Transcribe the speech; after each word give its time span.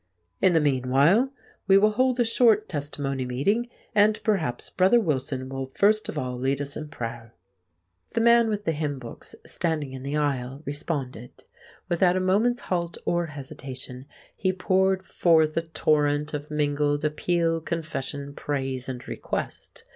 "In 0.41 0.53
the 0.53 0.59
meanwhile, 0.59 1.31
we 1.67 1.77
will 1.77 1.91
hold 1.91 2.19
a 2.19 2.25
short 2.25 2.67
Testimony 2.67 3.23
meeting; 3.23 3.69
and 3.93 4.19
perhaps 4.23 4.67
Brother 4.67 4.99
Wilson 4.99 5.47
will 5.47 5.67
first 5.75 6.09
of 6.09 6.17
all 6.17 6.39
lead 6.39 6.59
us 6.59 6.75
in 6.75 6.87
prayer." 6.89 7.35
The 8.13 8.21
man 8.21 8.49
with 8.49 8.63
the 8.63 8.71
hymn 8.71 8.97
books, 8.97 9.35
standing 9.45 9.93
in 9.93 10.01
the 10.01 10.17
aisle, 10.17 10.63
responded. 10.65 11.43
Without 11.87 12.17
a 12.17 12.19
moment's 12.19 12.61
halt 12.61 12.97
or 13.05 13.27
hesitation 13.27 14.07
he 14.35 14.51
poured 14.51 15.05
forth 15.05 15.55
a 15.55 15.61
torrent 15.61 16.33
of 16.33 16.49
mingled 16.49 17.05
appeal, 17.05 17.61
confession, 17.61 18.33
praise 18.33 18.89
and 18.89 19.07
request. 19.07 19.83